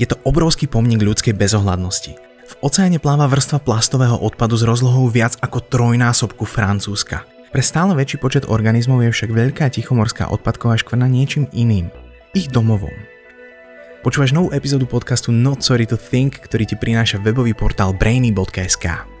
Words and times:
Je 0.00 0.08
to 0.08 0.16
obrovský 0.24 0.68
pomník 0.68 1.04
ľudskej 1.04 1.36
bezohľadnosti. 1.36 2.12
V 2.52 2.54
oceáne 2.64 2.96
pláva 2.96 3.28
vrstva 3.28 3.60
plastového 3.60 4.16
odpadu 4.16 4.56
s 4.56 4.64
rozlohou 4.64 5.08
viac 5.08 5.36
ako 5.40 5.64
trojnásobku 5.64 6.44
Francúzska. 6.48 7.28
Pre 7.52 7.60
stále 7.60 7.92
väčší 7.92 8.16
počet 8.16 8.48
organizmov 8.48 9.04
je 9.04 9.12
však 9.12 9.30
veľká 9.32 9.68
tichomorská 9.68 10.32
odpadková 10.32 10.80
škvrna 10.80 11.04
niečím 11.04 11.44
iným. 11.52 11.92
Ich 12.32 12.48
domovom. 12.48 12.92
Počúvaš 14.00 14.32
novú 14.32 14.48
epizódu 14.50 14.88
podcastu 14.88 15.30
Not 15.30 15.60
Sorry 15.60 15.84
to 15.84 16.00
Think, 16.00 16.40
ktorý 16.40 16.64
ti 16.64 16.74
prináša 16.80 17.20
webový 17.20 17.52
portál 17.52 17.92
brainy.sk. 17.92 19.11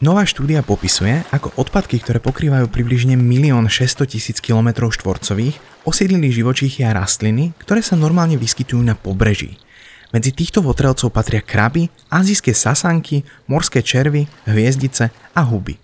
Nová 0.00 0.24
štúdia 0.24 0.64
popisuje, 0.64 1.28
ako 1.28 1.52
odpadky, 1.60 2.00
ktoré 2.00 2.24
pokrývajú 2.24 2.72
približne 2.72 3.20
1 3.20 3.68
600 3.68 4.08
000 4.32 4.40
km 4.40 4.88
štvorcových, 4.88 5.60
osídlili 5.84 6.32
živočíchy 6.32 6.88
a 6.88 6.96
rastliny, 6.96 7.52
ktoré 7.60 7.84
sa 7.84 8.00
normálne 8.00 8.40
vyskytujú 8.40 8.80
na 8.80 8.96
pobreží. 8.96 9.60
Medzi 10.08 10.32
týchto 10.32 10.64
votrelcov 10.64 11.12
patria 11.12 11.44
kraby, 11.44 11.92
azijské 12.08 12.56
sasanky, 12.56 13.28
morské 13.44 13.84
červy, 13.84 14.24
hviezdice 14.48 15.12
a 15.36 15.40
huby. 15.44 15.76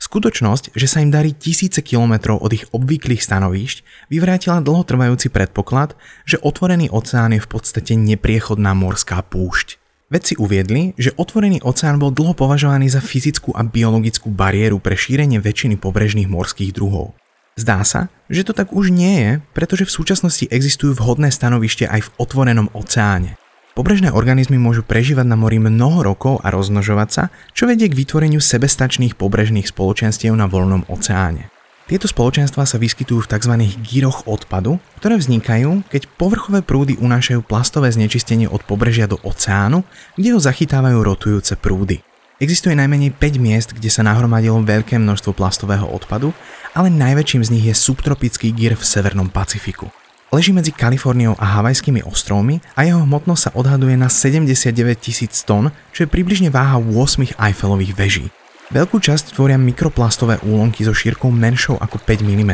Skutočnosť, 0.00 0.72
že 0.72 0.88
sa 0.88 1.04
im 1.04 1.12
darí 1.12 1.36
tisíce 1.36 1.84
kilometrov 1.84 2.40
od 2.40 2.56
ich 2.56 2.64
obvyklých 2.72 3.20
stanovíšť, 3.20 4.08
vyvrátila 4.08 4.64
dlhotrvajúci 4.64 5.28
predpoklad, 5.28 5.92
že 6.24 6.40
otvorený 6.40 6.88
oceán 6.88 7.36
je 7.36 7.44
v 7.44 7.50
podstate 7.52 7.92
nepriechodná 7.92 8.72
morská 8.72 9.20
púšť. 9.20 9.79
Vedci 10.10 10.34
uviedli, 10.34 10.90
že 10.98 11.14
otvorený 11.14 11.62
oceán 11.62 12.02
bol 12.02 12.10
dlho 12.10 12.34
považovaný 12.34 12.90
za 12.90 12.98
fyzickú 12.98 13.54
a 13.54 13.62
biologickú 13.62 14.26
bariéru 14.26 14.82
pre 14.82 14.98
šírenie 14.98 15.38
väčšiny 15.38 15.78
pobrežných 15.78 16.26
morských 16.26 16.74
druhov. 16.74 17.14
Zdá 17.54 17.86
sa, 17.86 18.10
že 18.26 18.42
to 18.42 18.50
tak 18.50 18.74
už 18.74 18.90
nie 18.90 19.14
je, 19.22 19.30
pretože 19.54 19.86
v 19.86 19.94
súčasnosti 19.94 20.50
existujú 20.50 20.98
vhodné 20.98 21.30
stanovište 21.30 21.86
aj 21.86 22.10
v 22.10 22.12
otvorenom 22.18 22.74
oceáne. 22.74 23.38
Pobrežné 23.78 24.10
organizmy 24.10 24.58
môžu 24.58 24.82
prežívať 24.82 25.30
na 25.30 25.38
mori 25.38 25.62
mnoho 25.62 26.02
rokov 26.02 26.42
a 26.42 26.50
rozmnožovať 26.50 27.08
sa, 27.14 27.24
čo 27.54 27.70
vedie 27.70 27.86
k 27.86 27.94
vytvoreniu 27.94 28.42
sebestačných 28.42 29.14
pobrežných 29.14 29.70
spoločenstiev 29.70 30.34
na 30.34 30.50
voľnom 30.50 30.90
oceáne. 30.90 31.54
Tieto 31.90 32.06
spoločenstvá 32.06 32.70
sa 32.70 32.78
vyskytujú 32.78 33.26
v 33.26 33.30
tzv. 33.34 33.54
gyroch 33.82 34.22
odpadu, 34.30 34.78
ktoré 35.02 35.18
vznikajú, 35.18 35.82
keď 35.90 36.06
povrchové 36.14 36.62
prúdy 36.62 36.94
unášajú 36.94 37.42
plastové 37.42 37.90
znečistenie 37.90 38.46
od 38.46 38.62
pobrežia 38.62 39.10
do 39.10 39.18
oceánu, 39.26 39.82
kde 40.14 40.30
ho 40.30 40.38
zachytávajú 40.38 41.02
rotujúce 41.02 41.58
prúdy. 41.58 41.98
Existuje 42.38 42.78
najmenej 42.78 43.10
5 43.18 43.42
miest, 43.42 43.68
kde 43.74 43.90
sa 43.90 44.06
nahromadilo 44.06 44.62
veľké 44.62 45.02
množstvo 45.02 45.34
plastového 45.34 45.90
odpadu, 45.90 46.30
ale 46.78 46.94
najväčším 46.94 47.42
z 47.42 47.52
nich 47.58 47.66
je 47.66 47.74
subtropický 47.74 48.54
gyr 48.54 48.78
v 48.78 48.86
Severnom 48.86 49.26
Pacifiku. 49.26 49.90
Leží 50.30 50.54
medzi 50.54 50.70
Kaliforniou 50.70 51.34
a 51.42 51.58
Havajskými 51.58 52.06
ostrovmi 52.06 52.62
a 52.78 52.86
jeho 52.86 53.02
hmotnosť 53.02 53.50
sa 53.50 53.54
odhaduje 53.58 53.98
na 53.98 54.06
79 54.06 54.70
tisíc 54.94 55.42
tón, 55.42 55.74
čo 55.90 56.06
je 56.06 56.12
približne 56.14 56.54
váha 56.54 56.78
8 56.78 57.34
Eiffelových 57.34 57.98
veží. 57.98 58.30
Veľkú 58.70 59.02
časť 59.02 59.34
tvoria 59.34 59.58
mikroplastové 59.58 60.38
úlomky 60.46 60.86
so 60.86 60.94
šírkou 60.94 61.26
menšou 61.34 61.74
ako 61.82 61.98
5 62.06 62.22
mm. 62.22 62.52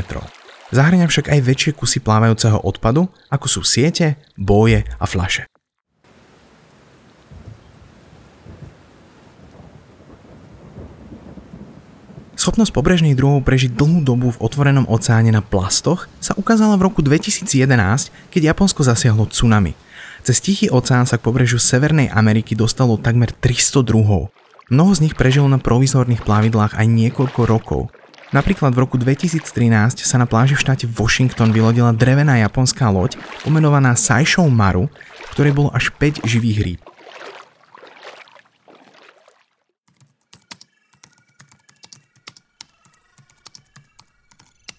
Zahrňa 0.72 1.12
však 1.12 1.28
aj 1.28 1.40
väčšie 1.44 1.72
kusy 1.76 2.00
plávajúceho 2.00 2.56
odpadu, 2.64 3.12
ako 3.28 3.44
sú 3.44 3.60
siete, 3.60 4.16
boje 4.32 4.80
a 4.96 5.04
flaše. 5.04 5.44
Schopnosť 12.40 12.72
pobrežných 12.72 13.12
druhov 13.12 13.44
prežiť 13.44 13.76
dlhú 13.76 14.00
dobu 14.00 14.32
v 14.32 14.40
otvorenom 14.40 14.88
oceáne 14.88 15.28
na 15.28 15.44
plastoch 15.44 16.08
sa 16.16 16.32
ukázala 16.40 16.80
v 16.80 16.88
roku 16.88 17.04
2011, 17.04 17.52
keď 18.32 18.56
Japonsko 18.56 18.88
zasiahlo 18.88 19.28
tsunami. 19.28 19.76
Cez 20.24 20.40
Tichý 20.40 20.72
oceán 20.72 21.04
sa 21.04 21.20
k 21.20 21.26
pobrežiu 21.28 21.60
Severnej 21.60 22.08
Ameriky 22.08 22.56
dostalo 22.56 22.96
takmer 22.96 23.36
300 23.36 23.84
druhov. 23.84 24.32
Mnoho 24.66 24.98
z 24.98 25.06
nich 25.06 25.14
prežilo 25.14 25.46
na 25.46 25.62
provizorných 25.62 26.26
plavidlách 26.26 26.74
aj 26.74 26.86
niekoľko 26.90 27.40
rokov. 27.46 27.86
Napríklad 28.34 28.74
v 28.74 28.82
roku 28.82 28.98
2013 28.98 29.46
sa 30.02 30.18
na 30.18 30.26
pláži 30.26 30.58
v 30.58 30.62
štáte 30.66 30.90
Washington 30.90 31.54
vylodila 31.54 31.94
drevená 31.94 32.42
japonská 32.42 32.90
loď 32.90 33.14
pomenovaná 33.46 33.94
Saishou 33.94 34.50
Maru, 34.50 34.90
v 34.90 35.28
ktorej 35.38 35.54
bolo 35.54 35.70
až 35.70 35.94
5 35.94 36.26
živých 36.26 36.58
rýb. 36.66 36.80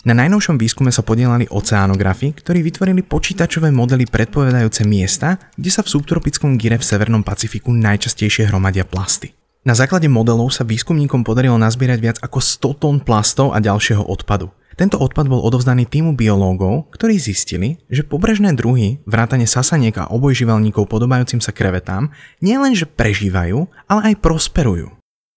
Na 0.03 0.11
najnovšom 0.11 0.59
výskume 0.59 0.91
sa 0.91 1.03
podielali 1.03 1.47
oceánografi, 1.47 2.35
ktorí 2.35 2.59
vytvorili 2.59 3.07
počítačové 3.07 3.71
modely 3.71 4.03
predpovedajúce 4.03 4.83
miesta, 4.83 5.39
kde 5.55 5.71
sa 5.71 5.79
v 5.79 5.95
subtropickom 5.95 6.59
gire 6.59 6.75
v 6.75 6.83
Severnom 6.83 7.23
Pacifiku 7.23 7.71
najčastejšie 7.71 8.51
hromadia 8.51 8.83
plasty. 8.83 9.36
Na 9.67 9.75
základe 9.75 10.07
modelov 10.07 10.55
sa 10.55 10.63
výskumníkom 10.63 11.27
podarilo 11.27 11.59
nazbierať 11.59 11.99
viac 11.99 12.17
ako 12.23 12.39
100 12.39 12.79
tón 12.79 12.97
plastov 13.03 13.51
a 13.51 13.59
ďalšieho 13.59 13.99
odpadu. 13.99 14.47
Tento 14.79 14.95
odpad 14.95 15.27
bol 15.27 15.43
odovzdaný 15.43 15.83
týmu 15.83 16.15
biológov, 16.15 16.87
ktorí 16.95 17.19
zistili, 17.19 17.75
že 17.91 18.07
pobrežné 18.07 18.55
druhy, 18.55 19.03
vrátane 19.03 19.43
sasaniek 19.43 19.91
a 19.99 20.07
obojživelníkov 20.07 20.87
podobajúcim 20.87 21.43
sa 21.43 21.51
krevetám, 21.51 22.15
nielenže 22.39 22.87
prežívajú, 22.87 23.67
ale 23.91 24.15
aj 24.15 24.23
prosperujú. 24.23 24.87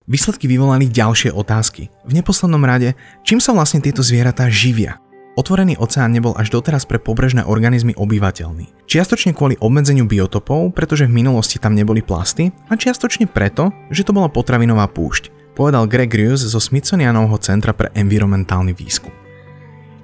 Výsledky 0.07 0.47
vyvolali 0.47 0.87
ďalšie 0.87 1.35
otázky. 1.35 1.91
V 2.07 2.12
neposlednom 2.15 2.62
rade, 2.62 2.95
čím 3.27 3.43
sa 3.43 3.51
vlastne 3.51 3.83
tieto 3.83 4.07
zvieratá 4.07 4.47
živia? 4.47 5.03
Otvorený 5.41 5.81
oceán 5.81 6.12
nebol 6.12 6.37
až 6.37 6.53
doteraz 6.53 6.84
pre 6.84 7.01
pobrežné 7.01 7.49
organizmy 7.49 7.97
obyvateľný. 7.97 8.84
Čiastočne 8.84 9.33
kvôli 9.33 9.56
obmedzeniu 9.56 10.05
biotopov, 10.05 10.77
pretože 10.77 11.09
v 11.09 11.17
minulosti 11.17 11.56
tam 11.56 11.73
neboli 11.73 12.05
plasty, 12.05 12.53
a 12.69 12.77
čiastočne 12.77 13.25
preto, 13.25 13.73
že 13.89 14.05
to 14.05 14.12
bola 14.12 14.29
potravinová 14.29 14.84
púšť, 14.93 15.56
povedal 15.56 15.89
Greg 15.89 16.12
Rius 16.12 16.45
zo 16.45 16.61
Smithsonianovho 16.61 17.41
centra 17.41 17.73
pre 17.73 17.89
environmentálny 17.97 18.77
výskum. 18.77 19.17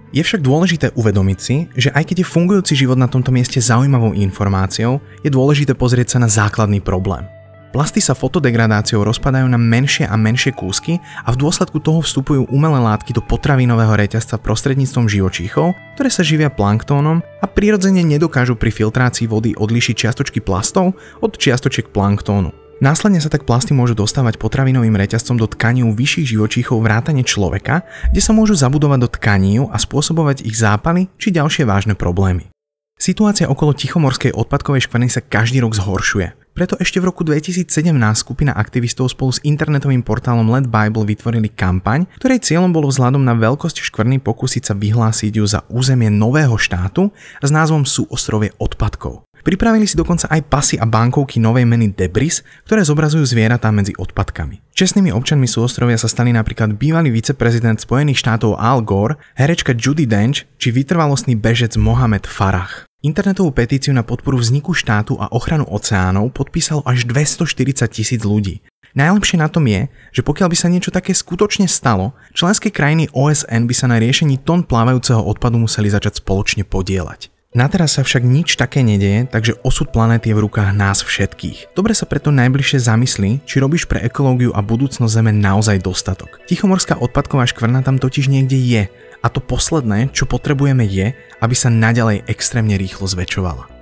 Je 0.08 0.24
však 0.24 0.40
dôležité 0.40 0.96
uvedomiť 0.96 1.38
si, 1.44 1.68
že 1.76 1.92
aj 1.92 2.08
keď 2.08 2.24
je 2.24 2.32
fungujúci 2.32 2.72
život 2.72 2.96
na 2.96 3.04
tomto 3.04 3.28
mieste 3.28 3.60
zaujímavou 3.60 4.16
informáciou, 4.16 5.04
je 5.20 5.28
dôležité 5.28 5.76
pozrieť 5.76 6.16
sa 6.16 6.18
na 6.24 6.32
základný 6.32 6.80
problém. 6.80 7.28
Plasty 7.76 8.00
sa 8.00 8.16
fotodegradáciou 8.16 9.04
rozpadajú 9.04 9.44
na 9.52 9.60
menšie 9.60 10.08
a 10.08 10.16
menšie 10.16 10.56
kúsky 10.56 10.96
a 10.96 11.28
v 11.28 11.44
dôsledku 11.44 11.76
toho 11.76 12.00
vstupujú 12.00 12.48
umelé 12.48 12.80
látky 12.80 13.12
do 13.12 13.20
potravinového 13.20 13.92
reťazca 14.00 14.40
prostredníctvom 14.40 15.04
živočíchov, 15.04 15.76
ktoré 15.92 16.08
sa 16.08 16.24
živia 16.24 16.48
planktónom 16.48 17.20
a 17.20 17.44
prirodzene 17.44 18.00
nedokážu 18.00 18.56
pri 18.56 18.72
filtrácii 18.72 19.28
vody 19.28 19.52
odlišiť 19.60 19.92
čiastočky 19.92 20.40
plastov 20.40 20.96
od 21.20 21.36
čiastočiek 21.36 21.92
planktónu. 21.92 22.48
Následne 22.80 23.20
sa 23.20 23.28
tak 23.28 23.44
plasty 23.44 23.76
môžu 23.76 23.92
dostávať 23.92 24.40
potravinovým 24.40 24.96
reťazcom 24.96 25.36
do 25.36 25.44
tkaní 25.44 25.84
u 25.84 25.92
vyšších 25.92 26.32
živočíchov 26.32 26.80
vrátane 26.80 27.28
človeka, 27.28 27.84
kde 28.08 28.24
sa 28.24 28.32
môžu 28.32 28.56
zabudovať 28.56 29.04
do 29.04 29.08
tkaní 29.12 29.60
a 29.60 29.76
spôsobovať 29.76 30.48
ich 30.48 30.56
zápaly 30.56 31.12
či 31.20 31.28
ďalšie 31.28 31.68
vážne 31.68 31.92
problémy. 31.92 32.48
Situácia 32.96 33.52
okolo 33.52 33.76
Tichomorskej 33.76 34.32
odpadkovej 34.32 34.88
škvrny 34.88 35.12
sa 35.12 35.20
každý 35.20 35.60
rok 35.60 35.76
zhoršuje. 35.76 36.45
Preto 36.56 36.72
ešte 36.80 37.04
v 37.04 37.12
roku 37.12 37.20
2017 37.20 37.68
skupina 38.16 38.56
aktivistov 38.56 39.12
spolu 39.12 39.28
s 39.28 39.44
internetovým 39.44 40.00
portálom 40.00 40.48
Let 40.48 40.72
Bible 40.72 41.04
vytvorili 41.04 41.52
kampaň, 41.52 42.08
ktorej 42.16 42.40
cieľom 42.48 42.72
bolo 42.72 42.88
vzhľadom 42.88 43.20
na 43.20 43.36
veľkosť 43.36 43.84
škvrny 43.84 44.24
pokúsiť 44.24 44.72
sa 44.72 44.72
vyhlásiť 44.72 45.36
ju 45.36 45.44
za 45.44 45.68
územie 45.68 46.08
nového 46.08 46.56
štátu 46.56 47.12
s 47.44 47.52
názvom 47.52 47.84
Súostrovie 47.84 48.56
odpadkov. 48.56 49.28
Pripravili 49.44 49.84
si 49.84 50.00
dokonca 50.00 50.32
aj 50.32 50.48
pasy 50.48 50.74
a 50.80 50.88
bankovky 50.88 51.44
novej 51.44 51.68
meny 51.68 51.92
Debris, 51.92 52.40
ktoré 52.64 52.80
zobrazujú 52.88 53.28
zvieratá 53.28 53.68
medzi 53.68 53.92
odpadkami. 53.92 54.72
Čestnými 54.72 55.12
občanmi 55.12 55.44
súostrovia 55.44 56.00
sa 56.00 56.08
stali 56.08 56.32
napríklad 56.32 56.80
bývalý 56.80 57.12
viceprezident 57.12 57.84
Spojených 57.84 58.16
štátov 58.24 58.56
Al 58.56 58.80
Gore, 58.80 59.20
herečka 59.36 59.76
Judy 59.76 60.08
Dench 60.08 60.48
či 60.56 60.72
vytrvalostný 60.72 61.36
bežec 61.36 61.76
Mohamed 61.76 62.24
Farah. 62.24 62.85
Internetovú 63.06 63.54
petíciu 63.54 63.94
na 63.94 64.02
podporu 64.02 64.34
vzniku 64.42 64.74
štátu 64.74 65.14
a 65.22 65.30
ochranu 65.30 65.62
oceánov 65.70 66.34
podpísalo 66.34 66.82
až 66.82 67.06
240 67.06 67.86
tisíc 67.86 68.18
ľudí. 68.26 68.66
Najlepšie 68.98 69.38
na 69.38 69.46
tom 69.46 69.62
je, 69.70 69.86
že 70.10 70.26
pokiaľ 70.26 70.50
by 70.50 70.56
sa 70.58 70.66
niečo 70.66 70.90
také 70.90 71.14
skutočne 71.14 71.70
stalo, 71.70 72.18
členské 72.34 72.74
krajiny 72.74 73.06
OSN 73.14 73.70
by 73.70 73.74
sa 73.78 73.86
na 73.86 74.02
riešení 74.02 74.42
tón 74.42 74.66
plávajúceho 74.66 75.22
odpadu 75.22 75.54
museli 75.54 75.86
začať 75.86 76.18
spoločne 76.18 76.66
podielať. 76.66 77.30
Na 77.54 77.70
teraz 77.70 77.94
sa 77.94 78.02
však 78.02 78.26
nič 78.26 78.58
také 78.58 78.82
nedeje, 78.82 79.30
takže 79.30 79.54
osud 79.62 79.94
planéty 79.94 80.34
je 80.34 80.36
v 80.36 80.44
rukách 80.50 80.74
nás 80.74 81.06
všetkých. 81.06 81.78
Dobre 81.78 81.94
sa 81.94 82.02
preto 82.08 82.34
najbližšie 82.34 82.82
zamyslí, 82.82 83.46
či 83.46 83.62
robíš 83.62 83.86
pre 83.86 84.02
ekológiu 84.02 84.50
a 84.50 84.64
budúcnosť 84.64 85.12
Zeme 85.12 85.30
naozaj 85.30 85.78
dostatok. 85.78 86.42
Tichomorská 86.50 86.98
odpadková 86.98 87.46
škvrna 87.46 87.86
tam 87.86 88.02
totiž 88.02 88.26
niekde 88.26 88.58
je 88.58 88.82
a 89.22 89.26
to 89.30 89.38
posledné, 89.38 90.10
čo 90.10 90.26
potrebujeme 90.26 90.82
je, 90.84 91.14
aby 91.38 91.54
sa 91.54 91.70
naďalej 91.70 92.26
extrémne 92.26 92.74
rýchlo 92.74 93.06
zväčšovala. 93.06 93.75